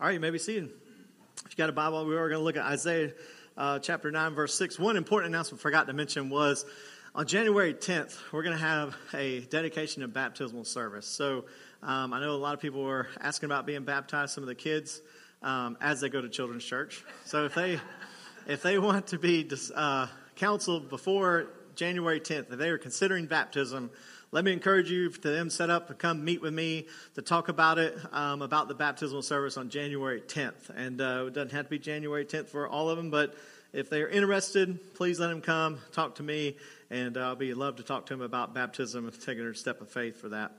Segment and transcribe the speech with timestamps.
[0.00, 0.70] All right, you may be seated.
[1.44, 3.12] If you got a Bible, we are going to look at Isaiah
[3.54, 4.78] uh, chapter 9, verse 6.
[4.78, 6.64] One important announcement I forgot to mention was
[7.14, 11.06] on January 10th, we're going to have a dedication and baptismal service.
[11.06, 11.44] So
[11.82, 14.54] um, I know a lot of people were asking about being baptized, some of the
[14.54, 15.02] kids,
[15.42, 17.04] um, as they go to children's church.
[17.26, 17.78] So if they,
[18.48, 23.90] if they want to be uh, counseled before January 10th, if they are considering baptism,
[24.32, 26.86] let me encourage you to them set up and come meet with me
[27.16, 30.70] to talk about it, um, about the baptismal service on January 10th.
[30.74, 33.34] And uh, it doesn't have to be January 10th for all of them, but
[33.72, 36.56] if they're interested, please let them come, talk to me,
[36.90, 39.90] and I'll be love to talk to them about baptism and taking a step of
[39.90, 40.52] faith for that.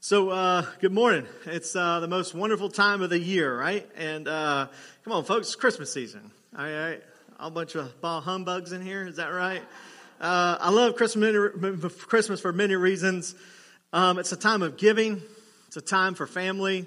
[0.00, 1.26] So, uh, good morning.
[1.46, 3.88] It's uh, the most wonderful time of the year, right?
[3.96, 4.68] And uh,
[5.04, 6.30] come on, folks, Christmas season.
[6.58, 7.02] All right,
[7.38, 9.06] a bunch of ball humbugs in here.
[9.06, 9.62] Is that right?
[10.22, 13.34] Uh, I love Christmas, for many reasons.
[13.92, 15.20] Um, it's a time of giving.
[15.66, 16.86] It's a time for family.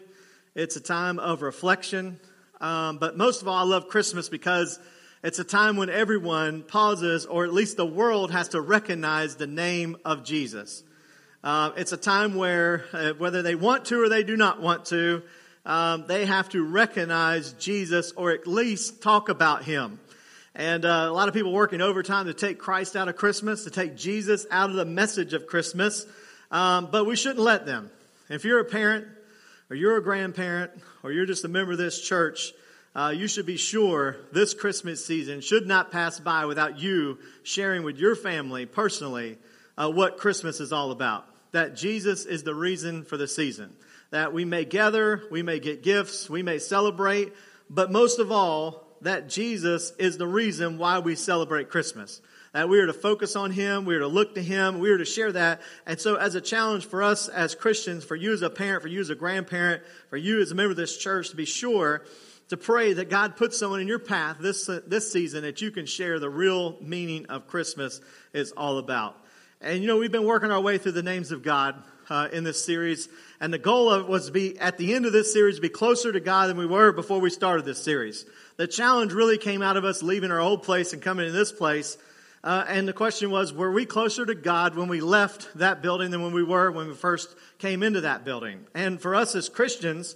[0.55, 2.17] It's a time of reflection.
[2.61, 4.79] Um, but most of all, I love Christmas because
[5.21, 9.47] it's a time when everyone pauses, or at least the world has to recognize the
[9.47, 10.85] name of Jesus.
[11.43, 14.85] Uh, it's a time where, uh, whether they want to or they do not want
[14.85, 15.23] to,
[15.65, 19.99] um, they have to recognize Jesus or at least talk about him.
[20.55, 23.69] And uh, a lot of people working overtime to take Christ out of Christmas, to
[23.69, 26.05] take Jesus out of the message of Christmas.
[26.49, 27.91] Um, but we shouldn't let them.
[28.29, 29.05] If you're a parent,
[29.69, 30.71] or you're a grandparent,
[31.03, 32.53] or you're just a member of this church,
[32.95, 37.83] uh, you should be sure this Christmas season should not pass by without you sharing
[37.83, 39.37] with your family personally
[39.77, 41.27] uh, what Christmas is all about.
[41.51, 43.75] That Jesus is the reason for the season.
[44.11, 47.33] That we may gather, we may get gifts, we may celebrate,
[47.69, 52.21] but most of all, that Jesus is the reason why we celebrate Christmas.
[52.53, 54.97] That we are to focus on Him, we are to look to Him, we are
[54.97, 55.61] to share that.
[55.85, 58.87] And so as a challenge for us as Christians, for you as a parent, for
[58.87, 62.03] you as a grandparent, for you as a member of this church, to be sure
[62.49, 65.85] to pray that God puts someone in your path this, this season that you can
[65.85, 68.01] share the real meaning of Christmas
[68.33, 69.17] is all about.
[69.61, 72.43] And you know, we've been working our way through the names of God uh, in
[72.43, 73.09] this series.
[73.45, 75.69] And the goal of was to be, at the end of this series, to be
[75.69, 78.25] closer to God than we were before we started this series.
[78.57, 81.51] The challenge really came out of us leaving our old place and coming to this
[81.51, 81.95] place.
[82.43, 86.09] Uh, and the question was, were we closer to God when we left that building
[86.09, 88.65] than when we were when we first came into that building?
[88.73, 90.15] And for us as Christians,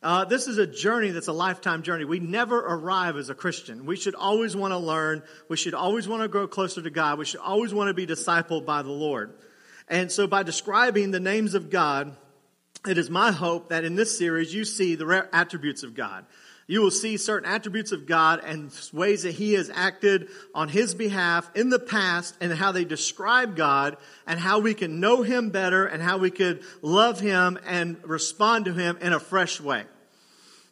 [0.00, 2.04] uh, this is a journey that's a lifetime journey.
[2.04, 3.86] We never arrive as a Christian.
[3.86, 5.24] We should always want to learn.
[5.48, 7.18] We should always want to grow closer to God.
[7.18, 9.34] We should always want to be discipled by the Lord.
[9.88, 12.16] And so by describing the names of God,
[12.86, 16.24] it is my hope that in this series you see the attributes of God.
[16.66, 20.94] You will see certain attributes of God and ways that He has acted on His
[20.94, 25.50] behalf in the past and how they describe God and how we can know Him
[25.50, 29.84] better and how we could love Him and respond to Him in a fresh way.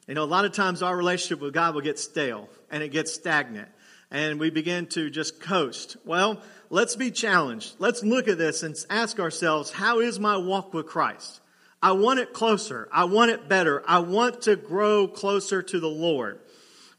[0.06, 2.88] You know, a lot of times our relationship with God will get stale and it
[2.88, 3.69] gets stagnant
[4.10, 5.97] and we begin to just coast.
[6.04, 7.75] Well, let's be challenged.
[7.78, 11.41] Let's look at this and ask ourselves, how is my walk with Christ?
[11.82, 12.88] I want it closer.
[12.92, 13.82] I want it better.
[13.86, 16.41] I want to grow closer to the Lord.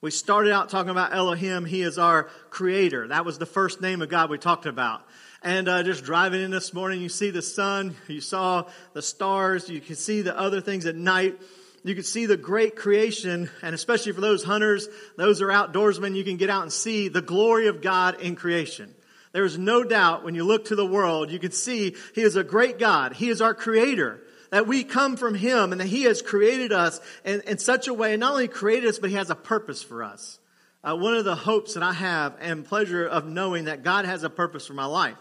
[0.02, 1.66] We started out talking about Elohim.
[1.66, 3.08] He is our creator.
[3.09, 5.06] That was the first name of God we talked about.
[5.44, 9.70] And uh, just driving in this morning, you see the sun, you saw the stars,
[9.70, 11.40] you can see the other things at night.
[11.84, 14.88] You can see the great creation, and especially for those hunters,
[15.18, 18.94] those are outdoorsmen, you can get out and see the glory of God in creation.
[19.31, 22.36] There is no doubt when you look to the world, you can see He is
[22.36, 23.14] a great God.
[23.14, 24.22] He is our creator.
[24.52, 27.94] That we come from Him and that He has created us in, in such a
[27.94, 30.40] way, and not only created us, but He has a purpose for us.
[30.84, 34.24] Uh, one of the hopes that I have and pleasure of knowing that God has
[34.24, 35.18] a purpose for my life.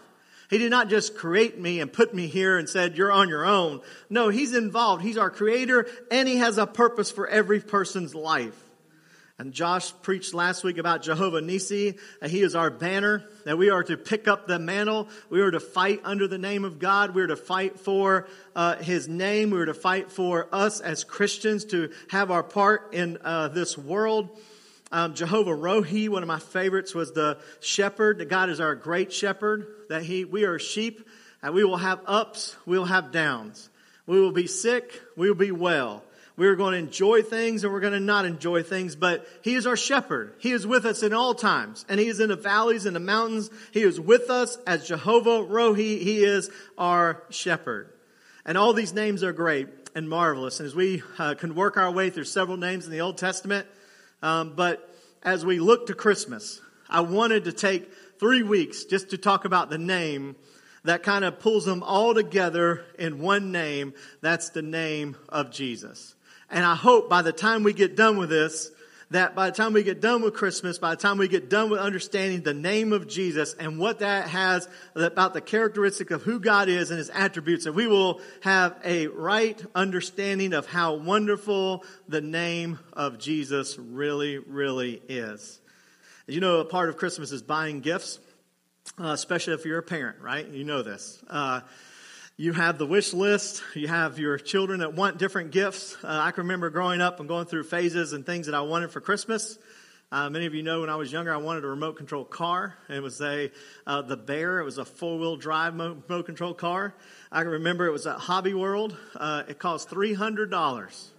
[0.49, 3.45] He did not just create me and put me here and said, you're on your
[3.45, 3.81] own.
[4.09, 5.01] No, He's involved.
[5.01, 8.59] He's our creator and He has a purpose for every person's life.
[9.41, 13.83] And Josh preached last week about Jehovah Nisi, he is our banner, that we are
[13.83, 15.09] to pick up the mantle.
[15.31, 17.15] We are to fight under the name of God.
[17.15, 19.49] We are to fight for uh, his name.
[19.49, 23.75] We are to fight for us as Christians to have our part in uh, this
[23.75, 24.29] world.
[24.91, 28.19] Um, Jehovah Rohi, one of my favorites, was the shepherd.
[28.19, 29.65] That God is our great shepherd.
[29.89, 31.09] That he, we are sheep,
[31.41, 33.71] and we will have ups, we will have downs.
[34.05, 36.03] We will be sick, we will be well.
[36.41, 39.67] We're going to enjoy things and we're going to not enjoy things, but He is
[39.67, 40.33] our shepherd.
[40.39, 41.85] He is with us in all times.
[41.87, 43.51] And He is in the valleys and the mountains.
[43.71, 46.01] He is with us as Jehovah Rohi.
[46.01, 46.49] He is
[46.79, 47.93] our shepherd.
[48.43, 50.59] And all these names are great and marvelous.
[50.59, 53.67] And as we uh, can work our way through several names in the Old Testament,
[54.23, 54.91] um, but
[55.21, 56.59] as we look to Christmas,
[56.89, 60.35] I wanted to take three weeks just to talk about the name
[60.85, 63.93] that kind of pulls them all together in one name.
[64.21, 66.15] That's the name of Jesus.
[66.51, 68.71] And I hope by the time we get done with this,
[69.11, 71.69] that by the time we get done with Christmas, by the time we get done
[71.69, 76.39] with understanding the name of Jesus and what that has about the characteristic of who
[76.39, 81.83] God is and his attributes, that we will have a right understanding of how wonderful
[82.07, 85.59] the name of Jesus really, really is.
[86.27, 88.17] You know, a part of Christmas is buying gifts,
[88.97, 90.47] uh, especially if you're a parent, right?
[90.47, 91.21] You know this.
[91.29, 91.61] Uh,
[92.41, 93.61] you have the wish list.
[93.75, 95.95] You have your children that want different gifts.
[96.03, 98.89] Uh, I can remember growing up and going through phases and things that I wanted
[98.89, 99.59] for Christmas.
[100.11, 102.75] Uh, many of you know when I was younger, I wanted a remote control car.
[102.89, 103.51] It was a
[103.85, 104.57] uh, the Bear.
[104.57, 106.95] It was a four wheel drive remote control car.
[107.31, 108.97] I can remember it was at Hobby World.
[109.15, 111.11] Uh, it cost three hundred dollars.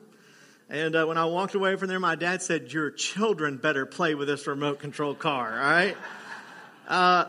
[0.68, 4.16] And uh, when I walked away from there, my dad said, "Your children better play
[4.16, 5.96] with this remote control car." All right.
[6.88, 7.26] Uh,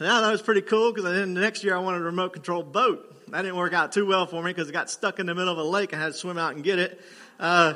[0.00, 2.62] now that was pretty cool because then the next year I wanted a remote control
[2.62, 3.10] boat.
[3.28, 5.52] That didn't work out too well for me because it got stuck in the middle
[5.52, 5.94] of a lake.
[5.94, 7.00] I had to swim out and get it.
[7.40, 7.74] Uh,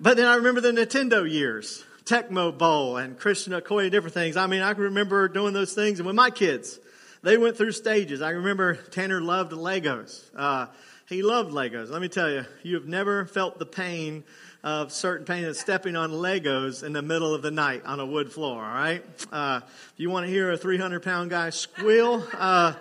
[0.00, 4.36] but then I remember the Nintendo years, Tecmo Bowl and Christian Okoye, different things.
[4.36, 6.00] I mean, I can remember doing those things.
[6.00, 6.78] And with my kids,
[7.22, 8.22] they went through stages.
[8.22, 10.22] I remember Tanner loved Legos.
[10.34, 10.66] Uh,
[11.06, 11.90] he loved Legos.
[11.90, 14.24] Let me tell you, you have never felt the pain
[14.62, 18.06] of certain pain of stepping on Legos in the middle of the night on a
[18.06, 19.02] wood floor, all right?
[19.32, 22.74] Uh, if you want to hear a 300 pound guy squeal, uh,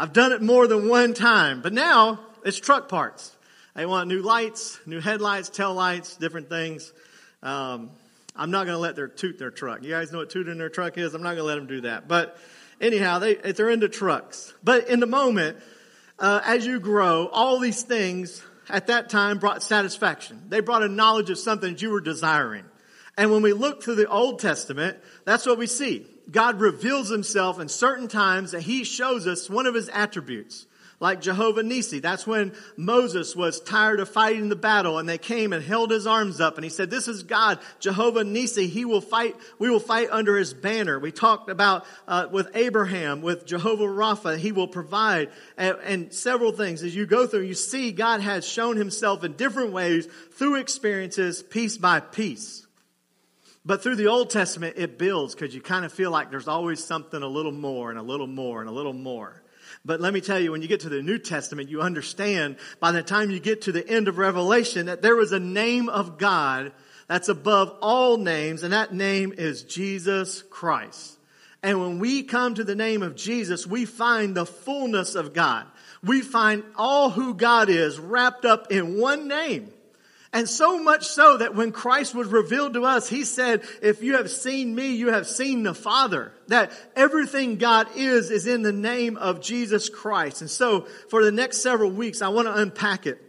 [0.00, 3.36] I've done it more than one time, but now it's truck parts.
[3.74, 6.90] They want new lights, new headlights, tail lights, different things.
[7.42, 7.90] Um,
[8.34, 9.82] I'm not going to let them toot their truck.
[9.82, 11.12] You guys know what tooting their truck is?
[11.12, 12.08] I'm not going to let them do that.
[12.08, 12.38] But
[12.80, 14.54] anyhow, they, they're into trucks.
[14.64, 15.58] But in the moment,
[16.18, 20.44] uh, as you grow, all these things at that time brought satisfaction.
[20.48, 22.64] They brought a knowledge of something that you were desiring.
[23.18, 26.06] And when we look through the Old Testament, that's what we see.
[26.30, 30.66] God reveals himself in certain times that he shows us one of his attributes.
[31.02, 32.00] Like Jehovah Nisi.
[32.00, 36.06] That's when Moses was tired of fighting the battle and they came and held his
[36.06, 38.66] arms up and he said, this is God, Jehovah Nisi.
[38.66, 40.98] He will fight, we will fight under his banner.
[40.98, 46.52] We talked about, uh, with Abraham, with Jehovah Rapha, he will provide and, and several
[46.52, 46.82] things.
[46.82, 51.42] As you go through, you see God has shown himself in different ways through experiences,
[51.42, 52.66] piece by piece.
[53.64, 56.82] But through the Old Testament, it builds because you kind of feel like there's always
[56.82, 59.42] something a little more and a little more and a little more.
[59.84, 62.92] But let me tell you, when you get to the New Testament, you understand by
[62.92, 66.18] the time you get to the end of Revelation that there is a name of
[66.18, 66.72] God
[67.06, 71.18] that's above all names, and that name is Jesus Christ.
[71.62, 75.66] And when we come to the name of Jesus, we find the fullness of God.
[76.02, 79.70] We find all who God is wrapped up in one name.
[80.32, 84.16] And so much so that when Christ was revealed to us, He said, if you
[84.16, 86.32] have seen me, you have seen the Father.
[86.46, 90.40] That everything God is, is in the name of Jesus Christ.
[90.40, 93.20] And so for the next several weeks, I want to unpack it.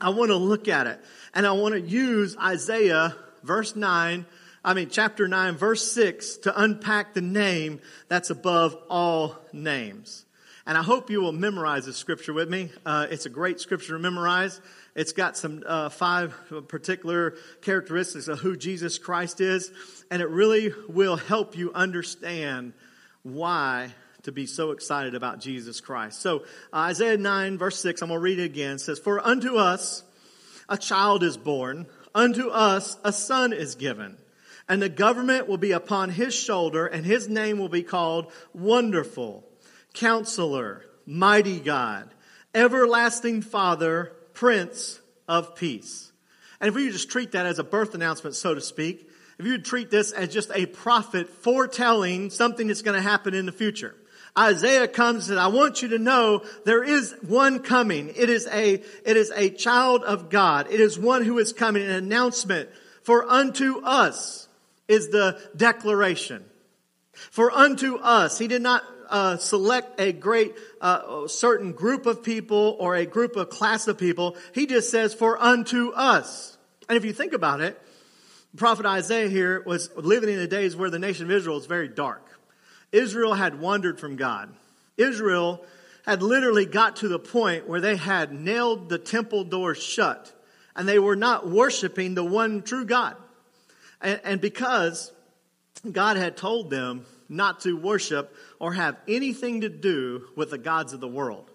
[0.00, 1.00] I want to look at it.
[1.32, 4.26] And I want to use Isaiah verse 9,
[4.64, 10.24] I mean chapter 9 verse 6 to unpack the name that's above all names.
[10.66, 12.70] And I hope you will memorize this scripture with me.
[12.86, 14.62] Uh, it's a great scripture to memorize.
[14.94, 16.34] It's got some uh, five
[16.68, 19.72] particular characteristics of who Jesus Christ is,
[20.10, 22.74] and it really will help you understand
[23.22, 23.92] why
[24.22, 26.20] to be so excited about Jesus Christ.
[26.20, 29.24] So uh, Isaiah 9 verse 6, I'm going to read it again, It says, For
[29.24, 30.02] unto us
[30.68, 34.16] a child is born, unto us a son is given,
[34.68, 39.44] and the government will be upon his shoulder, and his name will be called Wonderful,
[39.92, 42.14] Counselor, Mighty God,
[42.54, 46.12] Everlasting Father, Prince of Peace.
[46.60, 49.52] And if we just treat that as a birth announcement, so to speak, if you
[49.52, 53.52] would treat this as just a prophet foretelling something that's going to happen in the
[53.52, 53.94] future.
[54.36, 58.12] Isaiah comes and I want you to know there is one coming.
[58.16, 58.74] It is a,
[59.04, 60.66] it is a child of God.
[60.70, 62.68] It is one who is coming, an announcement.
[63.02, 64.48] For unto us
[64.88, 66.44] is the declaration.
[67.12, 72.76] For unto us, he did not uh, select a great uh, certain group of people
[72.78, 74.36] or a group of class of people.
[74.52, 76.56] He just says, for unto us.
[76.88, 77.80] And if you think about it,
[78.56, 81.88] prophet Isaiah here was living in the days where the nation of Israel was very
[81.88, 82.22] dark.
[82.92, 84.54] Israel had wandered from God.
[84.96, 85.64] Israel
[86.06, 90.32] had literally got to the point where they had nailed the temple doors shut
[90.76, 93.16] and they were not worshiping the one true God.
[94.00, 95.12] And, and because
[95.90, 100.92] God had told them not to worship or have anything to do with the gods
[100.92, 101.50] of the world.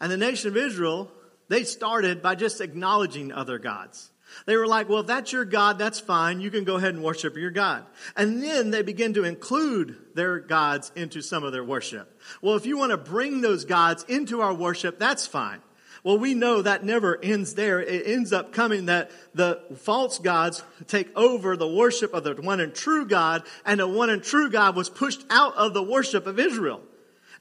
[0.00, 1.10] And the nation of Israel,
[1.48, 4.10] they started by just acknowledging other gods.
[4.46, 6.40] They were like, well, if that's your God, that's fine.
[6.40, 7.84] You can go ahead and worship your God.
[8.16, 12.20] And then they begin to include their gods into some of their worship.
[12.40, 15.60] Well, if you want to bring those gods into our worship, that's fine.
[16.02, 17.80] Well, we know that never ends there.
[17.80, 22.60] It ends up coming that the false gods take over the worship of the one
[22.60, 26.26] and true God, and the one and true God was pushed out of the worship
[26.26, 26.80] of Israel.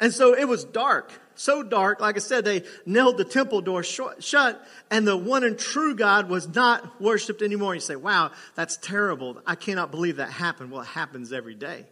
[0.01, 1.99] And so it was dark, so dark.
[1.99, 6.29] Like I said, they nailed the temple door shut, and the one and true God
[6.29, 7.75] was not worshiped anymore.
[7.75, 9.41] You say, wow, that's terrible.
[9.45, 10.71] I cannot believe that happened.
[10.71, 11.85] Well, it happens every day.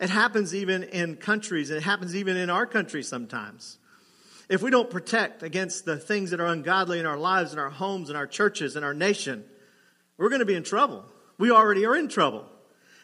[0.00, 3.78] It happens even in countries, it happens even in our country sometimes.
[4.48, 7.70] If we don't protect against the things that are ungodly in our lives, in our
[7.70, 9.44] homes, in our churches, in our nation,
[10.18, 11.04] we're going to be in trouble.
[11.38, 12.46] We already are in trouble.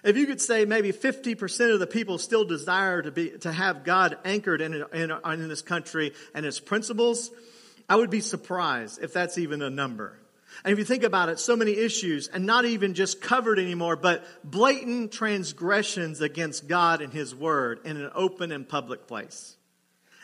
[0.03, 3.85] If you could say maybe 50% of the people still desire to be, to have
[3.85, 7.31] God anchored in, in, in this country and its principles,
[7.89, 10.19] I would be surprised if that's even a number.
[10.65, 13.97] And if you think about it, so many issues, and not even just covered anymore,
[13.97, 19.57] but blatant transgressions against God and His Word in an open and public place.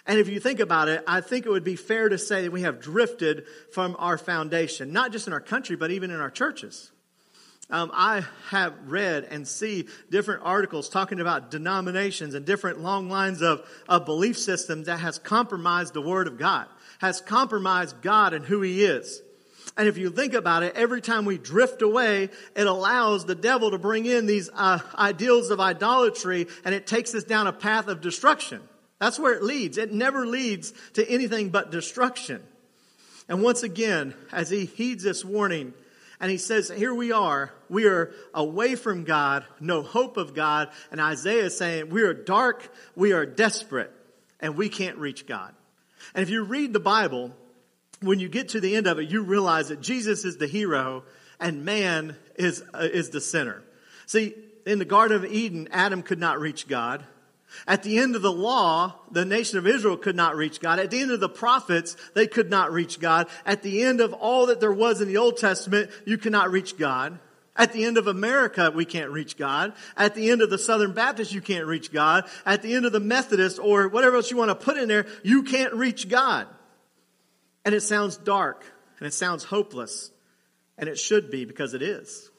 [0.07, 2.53] And if you think about it, I think it would be fair to say that
[2.53, 6.31] we have drifted from our foundation, not just in our country, but even in our
[6.31, 6.93] churches.
[7.69, 13.43] Um, I have read and see different articles talking about denominations and different long lines
[13.43, 16.69] of, of belief systems that has compromised the Word of God,
[17.01, 19.21] has compromised God and who He is.
[19.77, 23.73] And if you think about it, every time we drift away, it allows the devil
[23.73, 27.89] to bring in these uh, ideals of idolatry and it takes us down a path
[27.89, 28.61] of destruction.
[28.99, 29.79] That's where it leads.
[29.79, 32.43] It never leads to anything but destruction.
[33.29, 35.75] And once again, as he heeds this warning,
[36.21, 37.53] and he says, Here we are.
[37.69, 40.71] We are away from God, no hope of God.
[40.91, 43.93] And Isaiah is saying, We are dark, we are desperate,
[44.41, 45.55] and we can't reach God.
[46.15, 47.33] And if you read the Bible,
[48.00, 51.05] when you get to the end of it, you realize that Jesus is the hero
[51.41, 53.62] and man is, uh, is the sinner.
[54.07, 54.35] See,
[54.67, 57.05] in the Garden of Eden, Adam could not reach God.
[57.67, 60.79] At the end of the law, the nation of Israel could not reach God.
[60.79, 63.29] At the end of the prophets, they could not reach God.
[63.45, 66.79] At the end of all that there was in the Old Testament, you cannot reach
[66.79, 67.19] God.
[67.57, 69.73] At the end of America, we can't reach God.
[69.97, 72.29] At the end of the Southern Baptist, you can't reach God.
[72.45, 75.07] At the end of the Methodist or whatever else you want to put in there,
[75.23, 76.47] you can't reach God.
[77.65, 78.65] And it sounds dark
[78.99, 80.11] and it sounds hopeless.
[80.79, 82.31] And it should be because it is.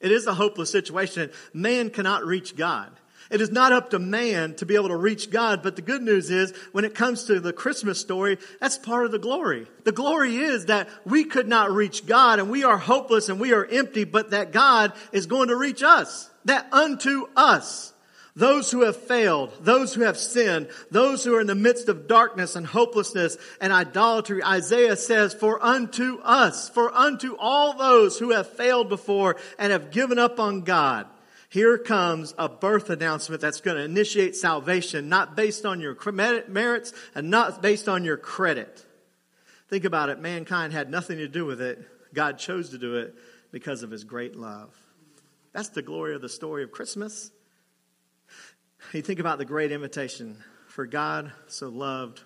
[0.00, 1.30] It is a hopeless situation.
[1.52, 2.92] Man cannot reach God.
[3.30, 6.02] It is not up to man to be able to reach God, but the good
[6.02, 9.68] news is when it comes to the Christmas story, that's part of the glory.
[9.84, 13.52] The glory is that we could not reach God and we are hopeless and we
[13.52, 16.28] are empty, but that God is going to reach us.
[16.44, 17.92] That unto us.
[18.34, 22.06] Those who have failed, those who have sinned, those who are in the midst of
[22.06, 28.30] darkness and hopelessness and idolatry, Isaiah says, for unto us, for unto all those who
[28.30, 31.06] have failed before and have given up on God,
[31.50, 35.96] here comes a birth announcement that's going to initiate salvation, not based on your
[36.48, 38.86] merits and not based on your credit.
[39.68, 40.20] Think about it.
[40.20, 41.84] Mankind had nothing to do with it.
[42.14, 43.16] God chose to do it
[43.50, 44.72] because of his great love.
[45.52, 47.32] That's the glory of the story of Christmas.
[48.92, 50.36] You think about the great invitation
[50.68, 52.20] for God so loved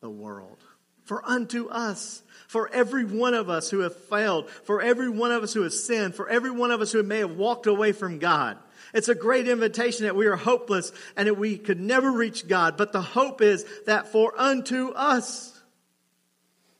[0.00, 0.56] the world.
[1.04, 5.42] For unto us, for every one of us who have failed, for every one of
[5.42, 8.18] us who has sinned, for every one of us who may have walked away from
[8.18, 8.56] God,
[8.92, 12.76] it's a great invitation that we are hopeless and that we could never reach God.
[12.76, 15.58] But the hope is that for unto us.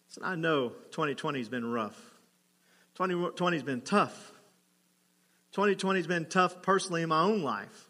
[0.09, 1.97] So I know 2020 has been rough.
[2.97, 4.33] 2020 has been tough.
[5.53, 7.89] 2020 has been tough personally in my own life.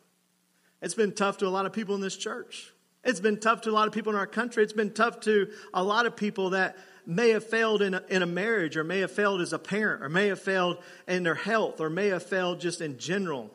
[0.83, 2.73] It's been tough to a lot of people in this church.
[3.05, 4.63] It's been tough to a lot of people in our country.
[4.63, 8.23] It's been tough to a lot of people that may have failed in a, in
[8.23, 11.35] a marriage or may have failed as a parent or may have failed in their
[11.35, 13.51] health or may have failed just in general.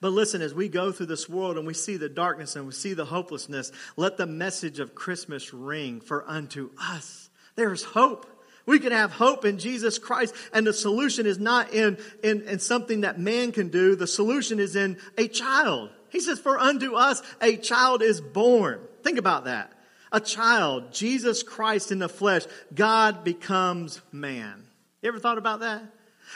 [0.00, 2.72] But listen, as we go through this world and we see the darkness and we
[2.72, 7.30] see the hopelessness, let the message of Christmas ring for unto us.
[7.56, 8.26] There's hope.
[8.64, 12.58] We can have hope in Jesus Christ, and the solution is not in, in, in
[12.60, 13.96] something that man can do.
[13.96, 15.90] The solution is in a child.
[16.10, 18.80] He says, For unto us a child is born.
[19.02, 19.72] Think about that.
[20.12, 24.64] A child, Jesus Christ in the flesh, God becomes man.
[25.00, 25.82] You ever thought about that?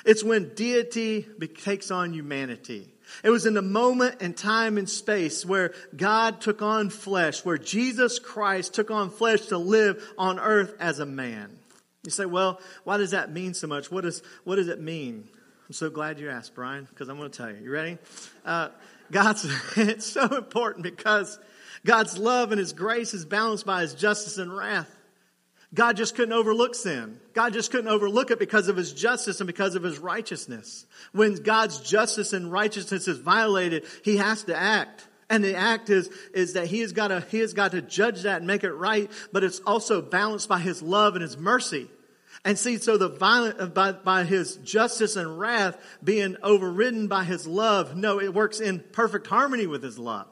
[0.04, 1.26] It's when deity
[1.62, 2.92] takes on humanity.
[3.22, 7.58] It was in the moment and time and space where God took on flesh, where
[7.58, 11.58] Jesus Christ took on flesh to live on earth as a man.
[12.04, 13.90] You say, well, why does that mean so much?
[13.90, 15.28] What, is, what does it mean?
[15.66, 17.56] I'm so glad you asked, Brian, because I'm going to tell you.
[17.64, 17.98] You ready?
[18.44, 18.68] Uh,
[19.10, 19.44] God's,
[19.76, 21.38] it's so important because
[21.84, 24.95] God's love and His grace is balanced by His justice and wrath.
[25.76, 27.21] God just couldn't overlook sin.
[27.35, 30.87] God just couldn't overlook it because of his justice and because of his righteousness.
[31.12, 35.06] When God's justice and righteousness is violated, he has to act.
[35.28, 38.23] And the act is, is that he has got to, he has got to judge
[38.23, 41.90] that and make it right, but it's also balanced by his love and his mercy.
[42.42, 47.25] And see, so the violent, uh, by, by his justice and wrath being overridden by
[47.25, 50.26] his love, no, it works in perfect harmony with his love.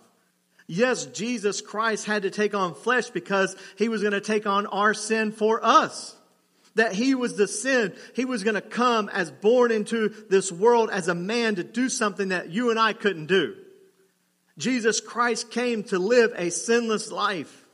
[0.67, 4.67] Yes, Jesus Christ had to take on flesh because he was going to take on
[4.67, 6.17] our sin for us.
[6.77, 7.95] That he was the sin.
[8.15, 11.89] He was going to come as born into this world as a man to do
[11.89, 13.57] something that you and I couldn't do.
[14.57, 17.67] Jesus Christ came to live a sinless life.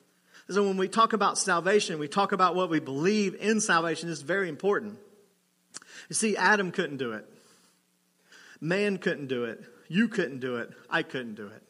[0.48, 4.08] So when we talk about salvation, we talk about what we believe in salvation.
[4.08, 4.98] Is very important.
[6.08, 7.24] You see, Adam couldn't do it.
[8.60, 9.62] Man couldn't do it.
[9.88, 10.70] You couldn't do it.
[10.90, 11.62] I couldn't do it.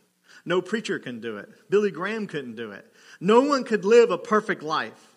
[0.44, 1.48] No preacher can do it.
[1.68, 2.86] Billy Graham couldn't do it.
[3.20, 5.08] No one could live a perfect life.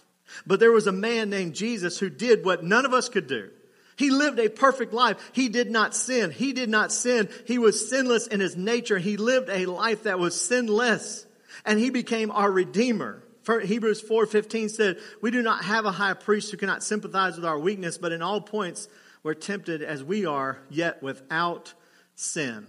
[0.45, 3.49] But there was a man named Jesus who did what none of us could do.
[3.95, 5.31] He lived a perfect life.
[5.33, 6.31] He did not sin.
[6.31, 7.29] He did not sin.
[7.45, 8.97] He was sinless in his nature.
[8.97, 11.25] He lived a life that was sinless.
[11.65, 13.23] And he became our Redeemer.
[13.45, 17.59] Hebrews 4.15 said, We do not have a high priest who cannot sympathize with our
[17.59, 18.87] weakness, but in all points
[19.21, 21.73] we're tempted as we are, yet without
[22.15, 22.67] sin.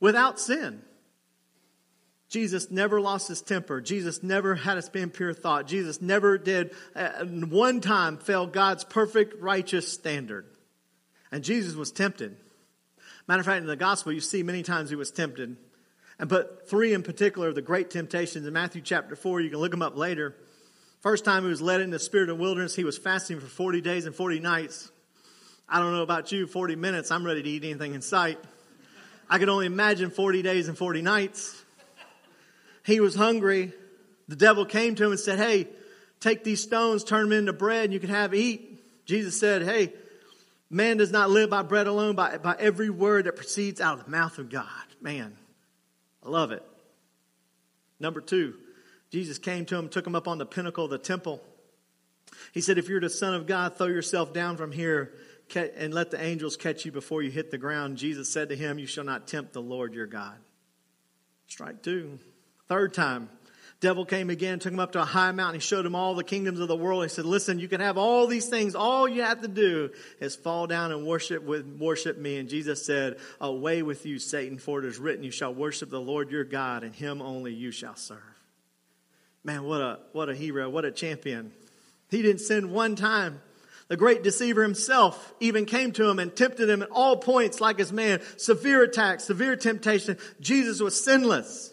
[0.00, 0.82] Without sin.
[2.28, 3.80] Jesus never lost his temper.
[3.80, 5.66] Jesus never had a pure thought.
[5.66, 10.46] Jesus never did uh, one time fail God's perfect righteous standard.
[11.30, 12.36] And Jesus was tempted.
[13.28, 15.56] Matter of fact, in the gospel, you see many times he was tempted.
[16.18, 19.70] And but three in particular, the great temptations in Matthew chapter 4, you can look
[19.70, 20.34] them up later.
[21.00, 23.80] First time he was led in the spirit of wilderness, he was fasting for 40
[23.80, 24.90] days and 40 nights.
[25.68, 28.38] I don't know about you, 40 minutes, I'm ready to eat anything in sight.
[29.28, 31.62] I could only imagine 40 days and 40 nights.
[32.86, 33.72] He was hungry.
[34.28, 35.66] The devil came to him and said, Hey,
[36.20, 39.04] take these stones, turn them into bread, and you can have eat.
[39.06, 39.92] Jesus said, Hey,
[40.70, 44.04] man does not live by bread alone, by, by every word that proceeds out of
[44.04, 44.68] the mouth of God.
[45.00, 45.36] Man,
[46.24, 46.62] I love it.
[47.98, 48.54] Number two,
[49.10, 51.42] Jesus came to him, took him up on the pinnacle of the temple.
[52.52, 55.12] He said, If you're the Son of God, throw yourself down from here
[55.56, 57.96] and let the angels catch you before you hit the ground.
[57.96, 60.36] Jesus said to him, You shall not tempt the Lord your God.
[61.48, 62.20] Strike two.
[62.68, 63.28] Third time,
[63.80, 65.60] devil came again, took him up to a high mountain.
[65.60, 67.02] He showed him all the kingdoms of the world.
[67.04, 68.74] He said, listen, you can have all these things.
[68.74, 69.90] All you have to do
[70.20, 72.38] is fall down and worship with, worship me.
[72.38, 76.00] And Jesus said, away with you, Satan, for it is written, you shall worship the
[76.00, 78.18] Lord your God and him only you shall serve.
[79.44, 80.68] Man, what a, what a hero.
[80.68, 81.52] What a champion.
[82.10, 83.40] He didn't sin one time.
[83.88, 87.78] The great deceiver himself even came to him and tempted him at all points like
[87.78, 88.20] his man.
[88.36, 90.18] Severe attack, severe temptation.
[90.40, 91.72] Jesus was sinless.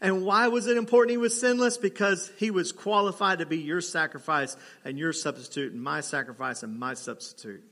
[0.00, 1.76] And why was it important he was sinless?
[1.76, 6.78] Because he was qualified to be your sacrifice and your substitute, and my sacrifice and
[6.78, 7.62] my substitute.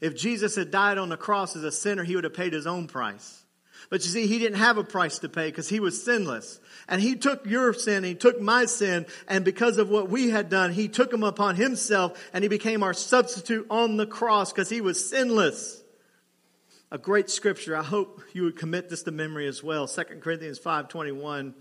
[0.00, 2.66] If Jesus had died on the cross as a sinner, he would have paid his
[2.66, 3.44] own price.
[3.90, 6.60] But you see, he didn't have a price to pay because he was sinless.
[6.88, 10.50] And he took your sin, he took my sin, and because of what we had
[10.50, 14.68] done, he took them upon himself and he became our substitute on the cross because
[14.68, 15.82] he was sinless
[16.90, 17.76] a great scripture.
[17.76, 19.86] I hope you would commit this to memory as well.
[19.86, 21.54] 2 Corinthians 5:21,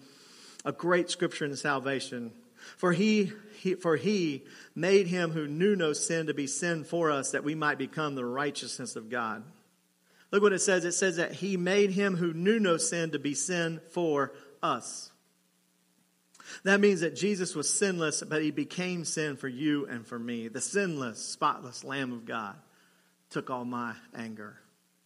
[0.66, 2.32] a great scripture in salvation.
[2.76, 4.44] For he, he, for he
[4.76, 8.16] made him who knew no sin to be sin for us that we might become
[8.16, 9.44] the righteousness of God.
[10.32, 10.84] Look what it says.
[10.84, 15.12] It says that he made him who knew no sin to be sin for us.
[16.64, 20.48] That means that Jesus was sinless, but he became sin for you and for me.
[20.48, 22.56] The sinless, spotless Lamb of God
[23.30, 24.58] took all my anger.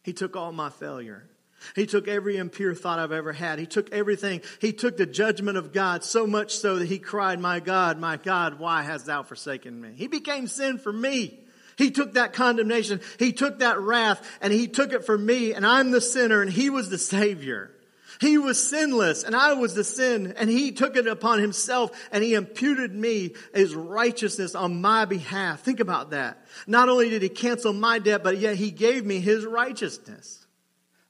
[0.03, 1.27] He took all my failure.
[1.75, 3.59] He took every impure thought I've ever had.
[3.59, 4.41] He took everything.
[4.59, 8.17] He took the judgment of God so much so that he cried, My God, my
[8.17, 9.91] God, why hast thou forsaken me?
[9.95, 11.39] He became sin for me.
[11.77, 13.01] He took that condemnation.
[13.19, 16.51] He took that wrath and he took it for me and I'm the sinner and
[16.51, 17.71] he was the savior.
[18.21, 22.23] He was sinless and I was the sin and he took it upon himself and
[22.23, 25.61] he imputed me his righteousness on my behalf.
[25.61, 26.45] Think about that.
[26.67, 30.45] Not only did he cancel my debt, but yet he gave me his righteousness.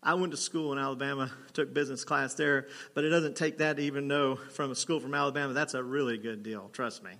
[0.01, 3.75] I went to school in Alabama, took business class there, but it doesn't take that
[3.75, 7.11] to even know from a school from Alabama, that's a really good deal, trust me.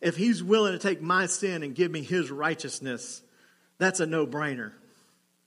[0.00, 3.22] If he's willing to take my sin and give me his righteousness,
[3.78, 4.72] that's a no brainer.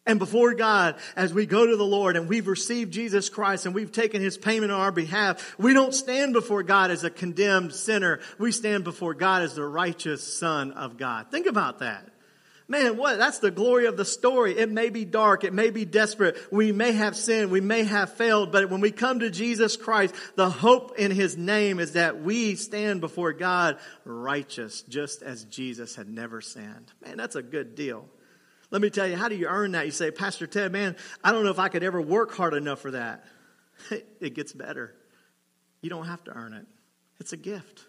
[0.09, 3.75] And before God, as we go to the Lord and we've received Jesus Christ and
[3.75, 7.75] we've taken his payment on our behalf, we don't stand before God as a condemned
[7.75, 8.19] sinner.
[8.39, 11.27] We stand before God as the righteous son of God.
[11.29, 12.09] Think about that.
[12.67, 13.19] Man, what?
[13.19, 14.57] That's the glory of the story.
[14.57, 15.43] It may be dark.
[15.43, 16.37] It may be desperate.
[16.51, 17.51] We may have sinned.
[17.51, 18.51] We may have failed.
[18.51, 22.55] But when we come to Jesus Christ, the hope in His name is that we
[22.55, 26.91] stand before God righteous, just as Jesus had never sinned.
[27.05, 28.09] Man, that's a good deal.
[28.71, 29.85] Let me tell you, how do you earn that?
[29.85, 32.79] You say, Pastor Ted, man, I don't know if I could ever work hard enough
[32.79, 33.25] for that.
[34.19, 34.93] It gets better.
[35.81, 36.65] You don't have to earn it,
[37.19, 37.85] it's a gift.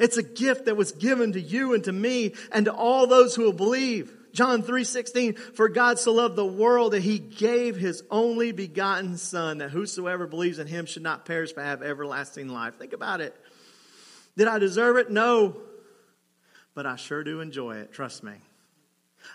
[0.00, 3.36] It's a gift that was given to you and to me and to all those
[3.36, 4.12] who will believe.
[4.32, 9.58] John 3:16 For God so loved the world that he gave his only begotten son
[9.58, 12.74] that whosoever believes in him should not perish but have everlasting life.
[12.74, 13.34] Think about it.
[14.36, 15.10] Did I deserve it?
[15.10, 15.56] No.
[16.74, 18.34] But I sure do enjoy it, trust me.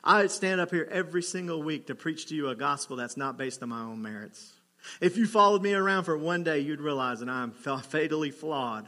[0.04, 3.38] I stand up here every single week to preach to you a gospel that's not
[3.38, 4.54] based on my own merits.
[4.99, 8.88] If you followed me around for one day, you'd realize that I'm fatally flawed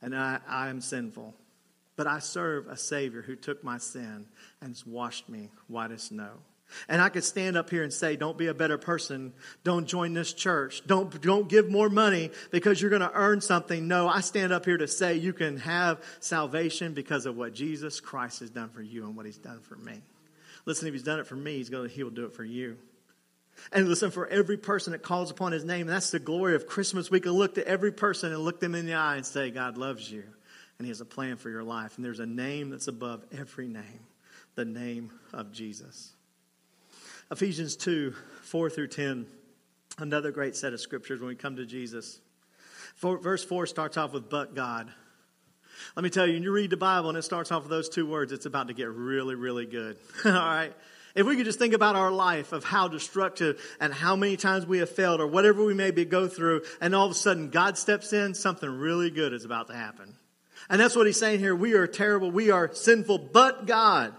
[0.00, 1.34] and I, I am sinful.
[1.96, 4.26] But I serve a Savior who took my sin
[4.60, 6.30] and has washed me white as snow.
[6.88, 9.32] And I could stand up here and say, don't be a better person.
[9.62, 10.82] Don't join this church.
[10.86, 13.86] Don't, don't give more money because you're going to earn something.
[13.86, 18.00] No, I stand up here to say you can have salvation because of what Jesus
[18.00, 20.02] Christ has done for you and what he's done for me.
[20.66, 22.44] Listen, if he's done it for me, he's going to, he will do it for
[22.44, 22.76] you.
[23.72, 27.10] And listen, for every person that calls upon his name, that's the glory of Christmas.
[27.10, 29.78] We can look to every person and look them in the eye and say, God
[29.78, 30.24] loves you
[30.78, 31.96] and he has a plan for your life.
[31.96, 34.00] And there's a name that's above every name
[34.54, 36.12] the name of Jesus.
[37.30, 39.26] Ephesians 2 4 through 10,
[39.98, 42.20] another great set of scriptures when we come to Jesus.
[42.98, 44.92] Verse 4 starts off with, but God.
[45.96, 47.88] Let me tell you, when you read the Bible and it starts off with those
[47.88, 49.96] two words, it's about to get really, really good.
[50.24, 50.72] All right?
[51.14, 54.66] If we could just think about our life of how destructive and how many times
[54.66, 57.50] we have failed or whatever we may be go through, and all of a sudden
[57.50, 60.14] God steps in, something really good is about to happen.
[60.68, 61.54] And that's what he's saying here.
[61.54, 62.30] We are terrible.
[62.30, 64.14] We are sinful, but God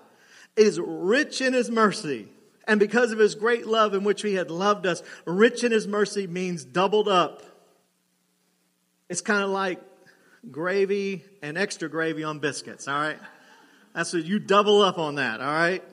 [0.55, 2.27] is rich in his mercy.
[2.67, 5.87] And because of his great love in which he had loved us, rich in his
[5.87, 7.43] mercy means doubled up.
[9.09, 9.81] It's kind of like
[10.51, 13.19] gravy and extra gravy on biscuits, all right?
[13.93, 15.84] That's what you double up on that, all right?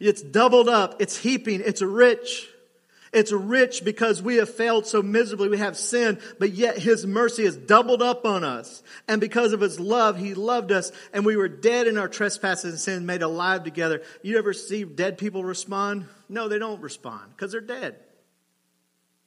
[0.00, 2.48] It's doubled up, it's heaping, it's rich.
[3.12, 5.48] It's rich because we have failed so miserably.
[5.48, 8.82] We have sinned, but yet His mercy is doubled up on us.
[9.06, 12.72] And because of His love, He loved us and we were dead in our trespasses
[12.72, 14.02] and sins, made alive together.
[14.22, 16.06] You ever see dead people respond?
[16.28, 17.94] No, they don't respond because they're dead.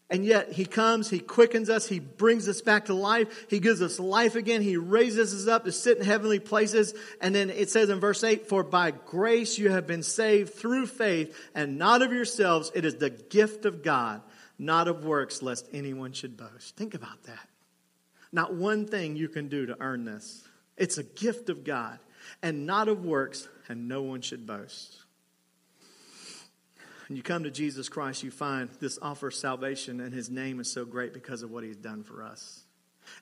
[0.09, 3.81] And yet he comes, he quickens us, he brings us back to life, he gives
[3.81, 6.93] us life again, he raises us up to sit in heavenly places.
[7.19, 10.87] And then it says in verse 8, For by grace you have been saved through
[10.87, 14.21] faith, and not of yourselves, it is the gift of God,
[14.57, 16.77] not of works, lest anyone should boast.
[16.77, 17.47] Think about that.
[18.31, 20.47] Not one thing you can do to earn this.
[20.77, 21.99] It's a gift of God,
[22.41, 25.03] and not of works, and no one should boast
[27.07, 30.59] and you come to Jesus Christ, you find this offer of salvation, and his name
[30.59, 32.63] is so great because of what he's done for us.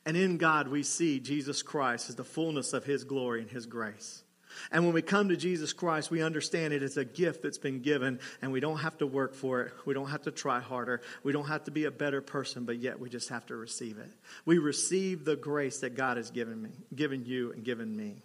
[0.06, 3.68] And in God, we see Jesus Christ as the fullness of his glory and his
[3.68, 4.24] grace.
[4.72, 7.82] And when we come to Jesus Christ, we understand it is a gift that's been
[7.82, 9.74] given, and we don't have to work for it.
[9.86, 11.02] We don't have to try harder.
[11.24, 13.98] We don't have to be a better person, but yet we just have to receive
[13.98, 14.12] it.
[14.46, 18.24] We receive the grace that God has given me, given you, and given me.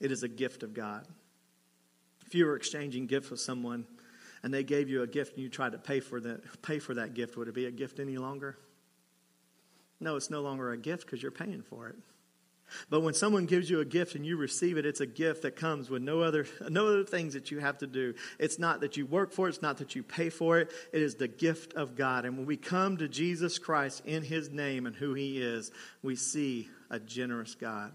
[0.00, 1.06] It is a gift of God.
[2.26, 3.86] If you were exchanging gifts with someone,
[4.44, 6.92] and they gave you a gift and you tried to pay for that, pay for
[6.94, 8.58] that gift, would it be a gift any longer?
[10.00, 11.96] No, it's no longer a gift because you're paying for it.
[12.90, 15.56] But when someone gives you a gift and you receive it, it's a gift that
[15.56, 18.14] comes with no other, no other things that you have to do.
[18.38, 20.70] It's not that you work for it, it's not that you pay for it.
[20.92, 22.26] It is the gift of God.
[22.26, 26.16] And when we come to Jesus Christ in His name and who He is, we
[26.16, 27.92] see a generous God.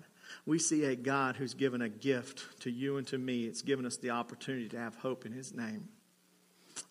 [0.48, 3.44] We see a God who's given a gift to you and to me.
[3.44, 5.90] It's given us the opportunity to have hope in His name.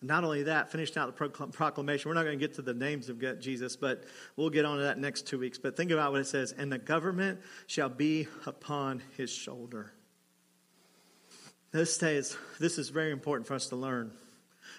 [0.01, 2.09] Not only that, finished out the proclamation.
[2.09, 4.03] We're not going to get to the names of Jesus, but
[4.35, 5.57] we'll get on to that next two weeks.
[5.57, 9.91] But think about what it says and the government shall be upon his shoulder.
[11.71, 14.11] This, stays, this is very important for us to learn.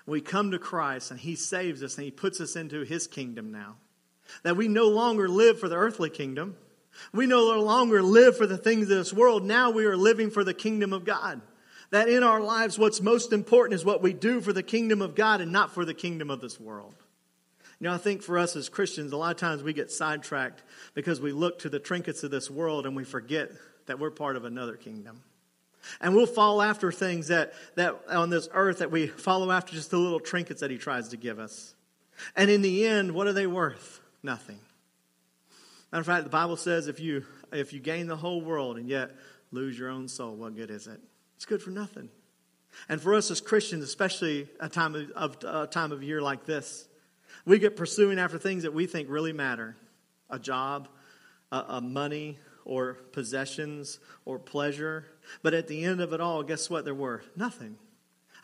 [0.07, 3.53] We come to Christ and he saves us and he puts us into his kingdom
[3.53, 3.77] now.
[4.43, 6.57] That we no longer live for the earthly kingdom.
[7.13, 9.45] We no longer live for the things of this world.
[9.45, 11.41] Now we are living for the kingdom of God
[11.91, 15.15] that in our lives, what's most important is what we do for the kingdom of
[15.15, 16.95] God and not for the kingdom of this world.
[17.81, 20.63] You know, I think for us as Christians, a lot of times we get sidetracked
[20.95, 23.51] because we look to the trinkets of this world and we forget
[23.87, 25.23] that we're part of another kingdom.
[26.01, 29.91] And we'll fall after things that, that on this earth that we follow after just
[29.91, 31.75] the little trinkets that he tries to give us.
[32.37, 34.01] And in the end, what are they worth?
[34.23, 34.59] Nothing.
[35.91, 38.89] Matter of fact, the Bible says if you if you gain the whole world and
[38.89, 39.11] yet
[39.51, 41.01] lose your own soul, what good is it?
[41.41, 42.11] It's good for nothing.
[42.87, 46.45] And for us as Christians, especially a time of, of a time of year like
[46.45, 46.87] this,
[47.47, 49.75] we get pursuing after things that we think really matter
[50.29, 50.87] a job,
[51.51, 55.07] a, a money, or possessions, or pleasure.
[55.43, 57.31] But at the end of it all, guess what they're worth?
[57.35, 57.79] Nothing.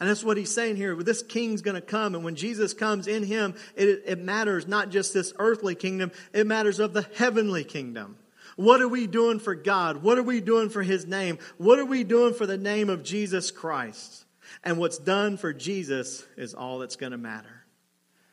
[0.00, 0.96] And that's what he's saying here.
[0.96, 4.88] This king's going to come, and when Jesus comes in him, it, it matters not
[4.88, 8.16] just this earthly kingdom, it matters of the heavenly kingdom.
[8.56, 10.02] What are we doing for God?
[10.02, 11.38] What are we doing for his name?
[11.58, 14.24] What are we doing for the name of Jesus Christ?
[14.64, 17.64] And what's done for Jesus is all that's going to matter.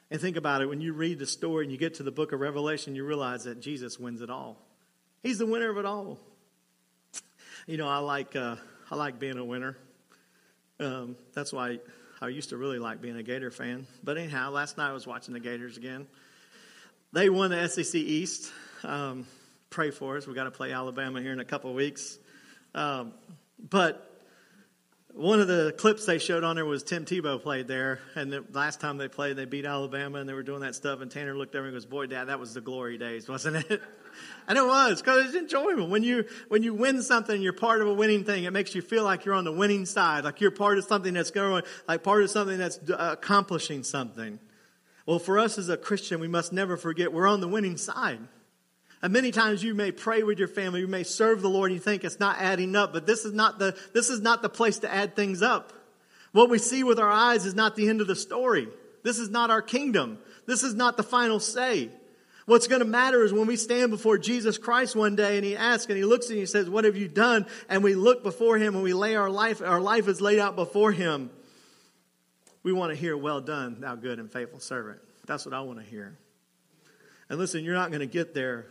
[0.10, 2.32] And think about it when you read the story and you get to the book
[2.32, 4.58] of Revelation, you realize that Jesus wins it all.
[5.24, 6.20] He's the winner of it all.
[7.66, 8.56] You know, I like, uh,
[8.92, 9.78] I like being a winner.
[10.80, 11.80] Um, that's why
[12.22, 13.88] I used to really like being a Gator fan.
[14.04, 16.08] But anyhow, last night I was watching the Gators again.
[17.12, 18.52] They won the SEC East.
[18.84, 19.26] Um,
[19.74, 20.28] pray for us.
[20.28, 22.20] We've got to play Alabama here in a couple weeks.
[22.76, 23.12] Um,
[23.60, 24.08] but
[25.16, 28.46] one of the clips they showed on there was Tim Tebow played there, and the
[28.52, 31.02] last time they played, they beat Alabama, and they were doing that stuff.
[31.02, 33.82] And Tanner looked over and goes, "Boy, Dad, that was the glory days, wasn't it?"
[34.48, 35.88] And it was because it's enjoyable.
[35.88, 38.44] When you when you win something, you're part of a winning thing.
[38.44, 41.16] It makes you feel like you're on the winning side, like you're part of something
[41.16, 44.40] that's going, like part of something that's accomplishing something.
[45.08, 48.20] Well, for us as a Christian, we must never forget we're on the winning side.
[49.04, 51.78] And many times you may pray with your family, you may serve the Lord, and
[51.78, 54.48] you think it's not adding up, but this is not the this is not the
[54.50, 55.74] place to add things up.
[56.32, 58.70] What we see with our eyes is not the end of the story.
[59.04, 60.20] This is not our kingdom.
[60.46, 61.90] This is not the final say.
[62.46, 65.56] What's going to matter is when we stand before Jesus Christ one day and he
[65.56, 67.46] asks and he looks and he says, What have you done?
[67.68, 70.56] And we look before him and we lay our life, our life is laid out
[70.56, 71.30] before him.
[72.64, 75.02] We want to hear, Well done, thou good and faithful servant.
[75.26, 76.18] That's what I want to hear.
[77.30, 78.68] And listen, you're not going to get there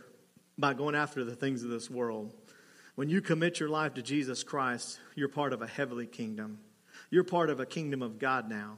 [0.57, 2.33] by going after the things of this world.
[2.95, 6.59] When you commit your life to Jesus Christ, you're part of a heavenly kingdom.
[7.09, 8.77] You're part of a kingdom of God now.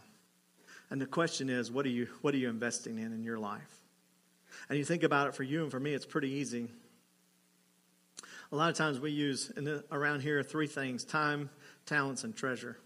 [0.89, 3.81] And the question is, what are you, what are you investing in in your life?
[4.69, 6.69] And you think about it for you and for me, it's pretty easy.
[8.51, 11.49] A lot of times we use the, around here three things time,
[11.85, 12.77] talents, and treasure.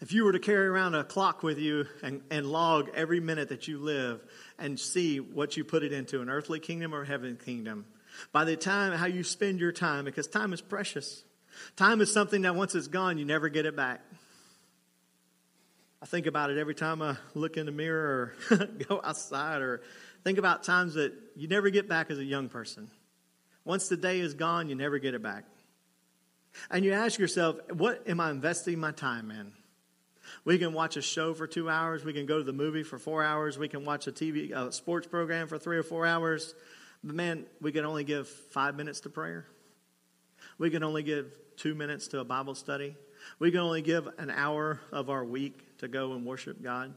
[0.00, 3.50] If you were to carry around a clock with you and, and log every minute
[3.50, 4.24] that you live
[4.60, 7.86] and see what you put it into, an earthly kingdom or heavenly kingdom,
[8.32, 11.22] by the time how you spend your time, because time is precious.
[11.76, 14.00] Time is something that once it's gone, you never get it back.
[16.02, 18.56] I think about it every time I look in the mirror or
[18.88, 19.82] go outside or
[20.24, 22.90] Think about times that you never get back as a young person.
[23.64, 25.44] Once the day is gone, you never get it back.
[26.70, 29.52] And you ask yourself, what am I investing my time in?
[30.44, 32.04] We can watch a show for two hours.
[32.04, 33.58] We can go to the movie for four hours.
[33.58, 36.54] We can watch a TV a sports program for three or four hours.
[37.02, 39.46] But man, we can only give five minutes to prayer.
[40.58, 42.96] We can only give two minutes to a Bible study.
[43.38, 46.94] We can only give an hour of our week to go and worship God.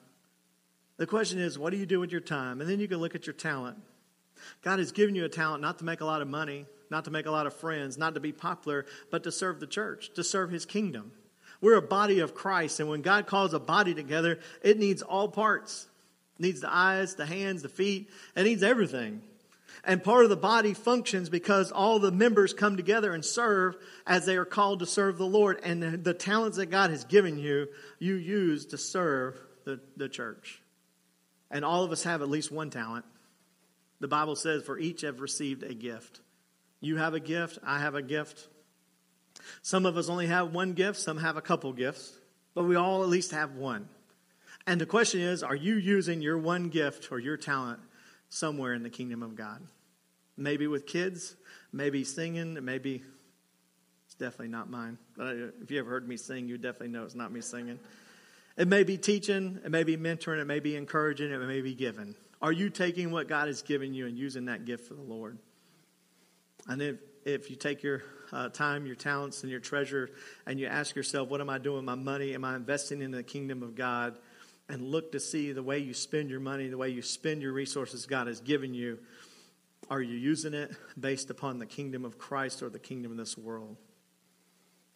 [0.97, 2.61] The question is, what do you do with your time?
[2.61, 3.77] And then you can look at your talent.
[4.61, 7.11] God has given you a talent not to make a lot of money, not to
[7.11, 10.23] make a lot of friends, not to be popular, but to serve the church, to
[10.23, 11.11] serve his kingdom.
[11.63, 15.29] We're a body of Christ, and when God calls a body together, it needs all
[15.29, 15.87] parts.
[16.37, 19.21] It needs the eyes, the hands, the feet, it needs everything.
[19.85, 24.25] And part of the body functions because all the members come together and serve as
[24.25, 25.61] they are called to serve the Lord.
[25.63, 30.61] And the talents that God has given you, you use to serve the, the church.
[31.49, 33.05] And all of us have at least one talent.
[34.01, 36.19] The Bible says, for each have received a gift.
[36.81, 38.49] You have a gift, I have a gift.
[39.61, 42.17] Some of us only have one gift, some have a couple gifts,
[42.53, 43.87] but we all at least have one.
[44.65, 47.79] And the question is, are you using your one gift or your talent
[48.29, 49.61] somewhere in the kingdom of God?
[50.37, 51.35] Maybe with kids,
[51.71, 53.03] maybe singing, maybe
[54.05, 54.97] it's definitely not mine.
[55.17, 57.79] But if you ever heard me sing, you definitely know it's not me singing.
[58.55, 61.73] It may be teaching, it may be mentoring, it may be encouraging, it may be
[61.73, 62.15] giving.
[62.41, 65.37] Are you taking what God has given you and using that gift for the Lord?
[66.67, 68.03] And if, if you take your
[68.33, 70.09] uh, time, your talents, and your treasure,
[70.45, 72.33] and you ask yourself, What am I doing with my money?
[72.33, 74.17] Am I investing in the kingdom of God?
[74.69, 77.51] And look to see the way you spend your money, the way you spend your
[77.51, 78.97] resources God has given you.
[79.89, 83.37] Are you using it based upon the kingdom of Christ or the kingdom of this
[83.37, 83.75] world?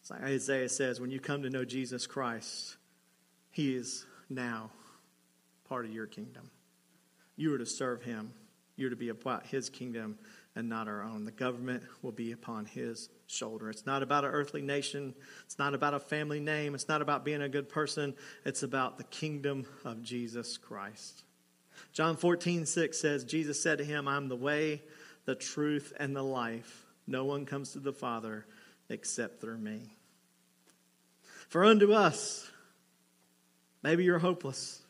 [0.00, 2.76] It's like Isaiah says, when you come to know Jesus Christ,
[3.50, 4.70] he is now
[5.68, 6.50] part of your kingdom.
[7.36, 8.32] You are to serve him.
[8.76, 10.18] You're to be about his kingdom
[10.58, 11.24] and not our own.
[11.24, 13.70] The government will be upon his shoulder.
[13.70, 15.14] It's not about an earthly nation.
[15.46, 16.74] It's not about a family name.
[16.74, 18.14] It's not about being a good person.
[18.44, 21.24] It's about the kingdom of Jesus Christ.
[21.92, 24.82] John 14, 6 says, Jesus said to him, I'm the way,
[25.24, 26.84] the truth, and the life.
[27.06, 28.44] No one comes to the Father
[28.90, 29.94] except through me.
[31.48, 32.50] For unto us,
[33.82, 34.82] Maybe you're hopeless.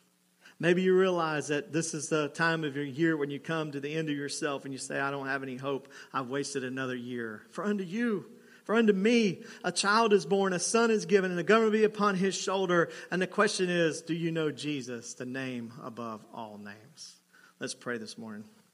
[0.59, 3.79] Maybe you realize that this is the time of your year when you come to
[3.79, 5.87] the end of yourself and you say, I don't have any hope.
[6.13, 7.43] I've wasted another year.
[7.51, 8.25] For unto you,
[8.69, 11.85] For unto me a child is born, a son is given, and the government be
[11.85, 12.89] upon his shoulder.
[13.09, 17.15] And the question is, do you know Jesus, the name above all names?
[17.59, 18.43] Let's pray this morning.